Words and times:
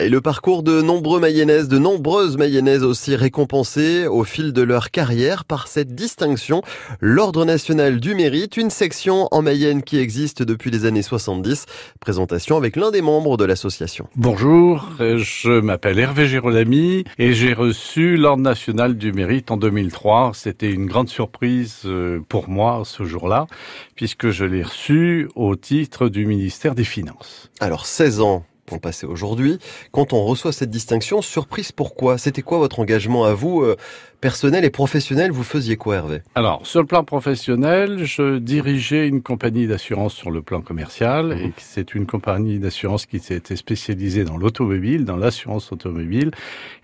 Et 0.00 0.08
le 0.08 0.20
parcours 0.20 0.62
de 0.62 0.80
nombreux 0.80 1.18
mayonnaises, 1.18 1.66
de 1.66 1.76
nombreuses 1.76 2.36
mayonnaises 2.36 2.84
aussi 2.84 3.16
récompensées 3.16 4.06
au 4.06 4.22
fil 4.22 4.52
de 4.52 4.62
leur 4.62 4.92
carrière 4.92 5.44
par 5.44 5.66
cette 5.66 5.92
distinction, 5.96 6.62
l'Ordre 7.00 7.44
national 7.44 7.98
du 7.98 8.14
mérite, 8.14 8.56
une 8.56 8.70
section 8.70 9.26
en 9.32 9.42
Mayenne 9.42 9.82
qui 9.82 9.98
existe 9.98 10.44
depuis 10.44 10.70
les 10.70 10.84
années 10.84 11.02
70. 11.02 11.66
Présentation 11.98 12.56
avec 12.56 12.76
l'un 12.76 12.92
des 12.92 13.02
membres 13.02 13.36
de 13.36 13.44
l'association. 13.44 14.08
Bonjour, 14.14 14.88
je 15.00 15.58
m'appelle 15.58 15.98
Hervé 15.98 16.28
Girolami 16.28 17.02
et 17.18 17.32
j'ai 17.32 17.52
reçu 17.52 18.16
l'Ordre 18.16 18.44
national 18.44 18.96
du 18.96 19.12
mérite 19.12 19.50
en 19.50 19.56
2003. 19.56 20.30
C'était 20.32 20.70
une 20.70 20.86
grande 20.86 21.08
surprise 21.08 21.80
euh, 21.86 22.20
pour 22.28 22.48
moi 22.48 22.82
ce 22.84 23.02
jour-là, 23.02 23.48
puisque 23.96 24.30
je 24.30 24.44
l'ai 24.44 24.62
reçu 24.62 25.28
au 25.34 25.56
titre 25.56 26.08
du 26.08 26.24
ministère 26.24 26.76
des 26.76 26.84
Finances. 26.84 27.50
Alors 27.58 27.86
16 27.86 28.20
ans 28.20 28.44
ont 28.72 28.78
passé 28.78 29.06
aujourd'hui. 29.06 29.58
Quand 29.92 30.12
on 30.12 30.24
reçoit 30.24 30.52
cette 30.52 30.70
distinction, 30.70 31.22
surprise 31.22 31.72
pourquoi? 31.72 32.18
C'était 32.18 32.42
quoi 32.42 32.58
votre 32.58 32.80
engagement 32.80 33.24
à 33.24 33.34
vous, 33.34 33.62
euh, 33.62 33.76
personnel 34.20 34.64
et 34.64 34.70
professionnel? 34.70 35.30
Vous 35.30 35.44
faisiez 35.44 35.76
quoi, 35.76 35.96
Hervé? 35.96 36.22
Alors, 36.34 36.66
sur 36.66 36.80
le 36.80 36.86
plan 36.86 37.04
professionnel, 37.04 38.04
je 38.04 38.38
dirigeais 38.38 39.06
une 39.08 39.22
compagnie 39.22 39.66
d'assurance 39.66 40.14
sur 40.14 40.30
le 40.30 40.42
plan 40.42 40.60
commercial. 40.60 41.26
Mhm. 41.26 41.38
Et 41.38 41.52
c'est 41.58 41.94
une 41.94 42.06
compagnie 42.06 42.58
d'assurance 42.58 43.06
qui 43.06 43.18
s'était 43.18 43.56
spécialisée 43.56 44.24
dans 44.24 44.36
l'automobile, 44.36 45.04
dans 45.04 45.16
l'assurance 45.16 45.72
automobile. 45.72 46.30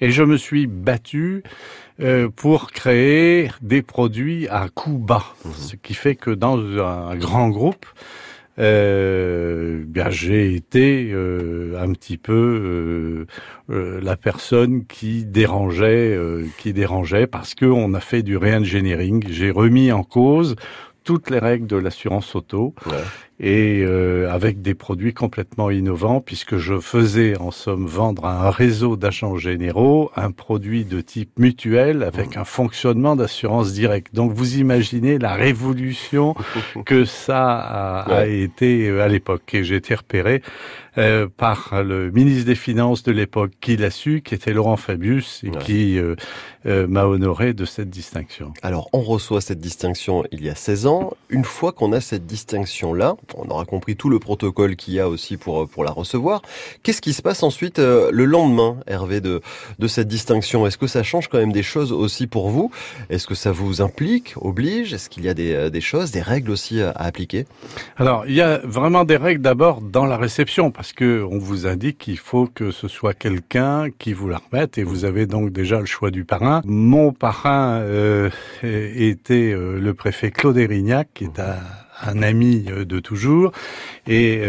Et 0.00 0.10
je 0.10 0.22
me 0.22 0.36
suis 0.36 0.66
battu 0.66 1.42
euh, 2.00 2.28
pour 2.28 2.72
créer 2.72 3.50
des 3.62 3.82
produits 3.82 4.48
à 4.48 4.68
coût 4.68 4.98
bas. 4.98 5.24
Mhm. 5.44 5.52
Ce 5.54 5.76
qui 5.76 5.94
fait 5.94 6.16
que 6.16 6.30
dans 6.30 6.58
un 6.58 7.14
grand 7.16 7.48
groupe, 7.50 7.86
euh, 8.58 9.82
bien 9.86 10.10
j'ai 10.10 10.54
été 10.54 11.10
euh, 11.12 11.76
un 11.80 11.92
petit 11.92 12.18
peu 12.18 13.26
euh, 13.70 13.74
euh, 13.74 14.00
la 14.00 14.16
personne 14.16 14.86
qui 14.86 15.24
dérangeait, 15.24 16.18
qui 16.58 16.72
dérangeait 16.72 17.26
parce 17.26 17.54
que 17.54 17.66
on 17.66 17.94
a 17.94 18.00
fait 18.00 18.22
du 18.22 18.36
re-engineering. 18.36 19.24
J'ai 19.28 19.50
remis 19.50 19.92
en 19.92 20.04
cause 20.04 20.56
toutes 21.02 21.30
les 21.30 21.38
règles 21.38 21.66
de 21.66 21.76
l'assurance 21.76 22.34
auto 22.34 22.74
et 23.40 23.82
euh, 23.82 24.30
avec 24.30 24.62
des 24.62 24.74
produits 24.74 25.12
complètement 25.12 25.70
innovants 25.70 26.20
puisque 26.20 26.56
je 26.56 26.78
faisais 26.78 27.36
en 27.38 27.50
somme 27.50 27.86
vendre 27.86 28.26
à 28.26 28.46
un 28.46 28.50
réseau 28.50 28.96
d'agents 28.96 29.36
généraux 29.36 30.10
un 30.14 30.30
produit 30.30 30.84
de 30.84 31.00
type 31.00 31.38
mutuel 31.38 32.02
avec 32.04 32.36
mmh. 32.36 32.40
un 32.40 32.44
fonctionnement 32.44 33.16
d'assurance 33.16 33.72
directe. 33.72 34.14
Donc 34.14 34.32
vous 34.32 34.58
imaginez 34.58 35.18
la 35.18 35.34
révolution 35.34 36.34
que 36.86 37.04
ça 37.04 37.58
a, 38.02 38.26
été 38.26 38.88
euh, 38.88 39.02
à 39.02 39.08
l'époque 39.08 39.52
et 39.52 39.64
j'ai 39.64 39.76
été 39.76 39.94
repéré 39.94 40.42
euh, 40.96 41.26
par 41.26 41.82
le 41.82 42.12
ministre 42.12 42.46
des 42.46 42.54
Finances 42.54 43.02
de 43.02 43.10
l'époque 43.10 43.50
qui 43.60 43.76
l'a 43.76 43.90
su, 43.90 44.22
qui 44.22 44.32
était 44.32 44.52
Laurent 44.52 44.76
Fabius 44.76 45.42
et 45.42 45.50
qui 45.50 45.98
euh, 45.98 46.14
euh, 46.66 46.86
m'a 46.86 47.04
honoré 47.04 47.52
de 47.52 47.64
cette 47.64 47.90
distinction. 47.90 48.52
Alors 48.62 48.90
on 48.92 49.00
reçoit 49.00 49.40
cette 49.40 49.58
distinction 49.58 50.22
il 50.30 50.44
y 50.44 50.48
a 50.48 50.54
16 50.54 50.86
ans. 50.86 51.12
Une 51.30 51.42
fois 51.42 51.72
qu'on 51.72 51.92
a 51.92 52.00
cette 52.00 52.26
distinction-là, 52.26 53.16
on 53.36 53.48
aura 53.50 53.64
compris 53.64 53.96
tout 53.96 54.10
le 54.10 54.18
protocole 54.18 54.76
qu'il 54.76 54.94
y 54.94 55.00
a 55.00 55.08
aussi 55.08 55.36
pour, 55.36 55.68
pour 55.68 55.84
la 55.84 55.90
recevoir. 55.90 56.42
Qu'est-ce 56.82 57.00
qui 57.00 57.12
se 57.12 57.22
passe 57.22 57.42
ensuite 57.42 57.78
le 57.78 58.24
lendemain, 58.24 58.76
Hervé, 58.86 59.20
de, 59.20 59.40
de 59.78 59.88
cette 59.88 60.08
distinction? 60.08 60.66
Est-ce 60.66 60.78
que 60.78 60.86
ça 60.86 61.02
change 61.02 61.28
quand 61.28 61.38
même 61.38 61.52
des 61.52 61.62
choses 61.62 61.92
aussi 61.92 62.26
pour 62.26 62.50
vous? 62.50 62.70
Est-ce 63.10 63.26
que 63.26 63.34
ça 63.34 63.52
vous 63.52 63.82
implique, 63.82 64.34
oblige? 64.40 64.92
Est-ce 64.92 65.08
qu'il 65.08 65.24
y 65.24 65.28
a 65.28 65.34
des, 65.34 65.70
des 65.70 65.80
choses, 65.80 66.10
des 66.10 66.22
règles 66.22 66.50
aussi 66.50 66.80
à, 66.80 66.90
à 66.90 67.04
appliquer? 67.04 67.46
Alors 67.96 68.24
il 68.26 68.34
y 68.34 68.40
a 68.40 68.58
vraiment 68.64 69.04
des 69.04 69.16
règles 69.16 69.42
d'abord 69.42 69.80
dans 69.80 70.06
la 70.06 70.16
réception 70.16 70.70
parce 70.70 70.92
que 70.92 71.22
on 71.30 71.38
vous 71.38 71.66
indique 71.66 71.98
qu'il 71.98 72.18
faut 72.18 72.46
que 72.46 72.70
ce 72.70 72.88
soit 72.88 73.14
quelqu'un 73.14 73.90
qui 73.98 74.12
vous 74.12 74.28
la 74.28 74.38
remette 74.38 74.78
et 74.78 74.84
vous 74.84 75.04
avez 75.04 75.26
donc 75.26 75.50
déjà 75.50 75.80
le 75.80 75.86
choix 75.86 76.10
du 76.10 76.24
parrain. 76.24 76.62
Mon 76.64 77.12
parrain 77.12 77.80
euh, 77.80 78.30
était 78.62 79.52
euh, 79.52 79.78
le 79.78 79.94
préfet 79.94 80.30
Claude 80.30 80.56
Erignac, 80.56 81.08
qui 81.14 81.24
est 81.24 81.40
un, 82.02 82.22
ami 82.22 82.66
euh, 82.68 82.84
de 82.84 83.00
toujours. 83.00 83.52
Et 84.06 84.42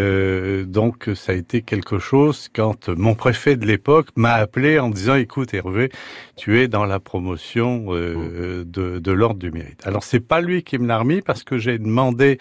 donc 0.67 1.09
ça 1.15 1.31
a 1.31 1.35
été 1.35 1.61
quelque 1.61 1.97
chose 1.97 2.49
quand 2.53 2.89
mon 2.89 3.15
préfet 3.15 3.55
de 3.55 3.65
l'époque 3.65 4.09
m'a 4.15 4.33
appelé 4.33 4.79
en 4.79 4.89
disant 4.89 5.15
écoute 5.15 5.53
Hervé 5.53 5.89
tu 6.35 6.59
es 6.59 6.67
dans 6.67 6.85
la 6.85 6.99
promotion 6.99 7.93
de, 7.93 8.65
de 8.65 9.11
l'ordre 9.11 9.39
du 9.39 9.51
mérite. 9.51 9.81
Alors 9.85 10.03
c'est 10.03 10.19
pas 10.19 10.41
lui 10.41 10.63
qui 10.63 10.77
me 10.77 10.87
l'a 10.87 10.99
remis 10.99 11.21
parce 11.21 11.43
que 11.43 11.57
j'ai 11.57 11.77
demandé 11.77 12.37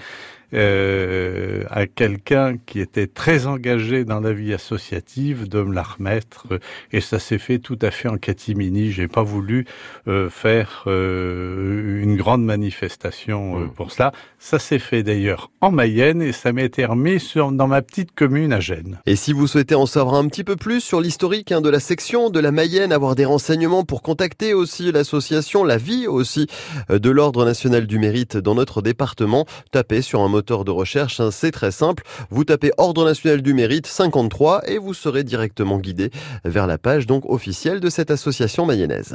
euh, 0.54 1.64
à 1.70 1.86
quelqu'un 1.86 2.56
qui 2.64 2.80
était 2.80 3.06
très 3.06 3.46
engagé 3.46 4.04
dans 4.04 4.20
la 4.20 4.32
vie 4.32 4.54
associative 4.54 5.48
de 5.48 5.62
me 5.62 5.74
la 5.74 5.82
remettre 5.82 6.46
et 6.92 7.00
ça 7.00 7.18
s'est 7.18 7.38
fait 7.38 7.58
tout 7.58 7.78
à 7.82 7.90
fait 7.90 8.08
en 8.08 8.18
catimini. 8.18 8.92
J'ai 8.92 9.08
pas 9.08 9.22
voulu 9.22 9.66
euh, 10.06 10.30
faire 10.30 10.84
euh, 10.86 12.02
une 12.02 12.16
grande 12.16 12.44
manifestation 12.44 13.58
mmh. 13.58 13.70
pour 13.70 13.90
cela. 13.90 14.12
Ça 14.38 14.58
s'est 14.58 14.78
fait 14.78 15.02
d'ailleurs 15.02 15.50
en 15.60 15.70
Mayenne 15.72 16.22
et 16.22 16.32
ça 16.32 16.52
m'a 16.52 16.62
été 16.62 16.84
remis 16.84 17.18
sur, 17.18 17.50
dans 17.50 17.66
ma 17.66 17.82
petite 17.82 18.14
commune 18.14 18.52
à 18.52 18.60
Gênes. 18.60 19.00
Et 19.06 19.16
si 19.16 19.32
vous 19.32 19.46
souhaitez 19.46 19.74
en 19.74 19.86
savoir 19.86 20.14
un 20.16 20.28
petit 20.28 20.44
peu 20.44 20.56
plus 20.56 20.80
sur 20.80 21.00
l'historique 21.00 21.50
hein, 21.50 21.62
de 21.62 21.70
la 21.70 21.80
section 21.80 22.30
de 22.30 22.38
la 22.40 22.52
Mayenne, 22.52 22.92
avoir 22.92 23.14
des 23.14 23.24
renseignements 23.24 23.84
pour 23.84 24.02
contacter 24.02 24.54
aussi 24.54 24.92
l'association, 24.92 25.64
la 25.64 25.78
vie 25.78 26.06
aussi 26.06 26.46
de 26.90 27.10
l'Ordre 27.10 27.44
national 27.44 27.86
du 27.86 27.98
mérite 27.98 28.36
dans 28.36 28.54
notre 28.54 28.82
département, 28.82 29.46
tapez 29.72 30.02
sur 30.02 30.20
un 30.20 30.28
de 30.44 30.70
recherche, 30.70 31.20
hein, 31.20 31.30
c'est 31.30 31.50
très 31.50 31.70
simple. 31.70 32.04
Vous 32.30 32.44
tapez 32.44 32.70
Ordre 32.76 33.04
national 33.04 33.42
du 33.42 33.54
mérite 33.54 33.86
53 33.86 34.68
et 34.68 34.78
vous 34.78 34.94
serez 34.94 35.24
directement 35.24 35.78
guidé 35.78 36.10
vers 36.44 36.66
la 36.66 36.78
page 36.78 37.06
donc 37.06 37.24
officielle 37.28 37.80
de 37.80 37.90
cette 37.90 38.10
association 38.10 38.66
mayonnaise. 38.66 39.12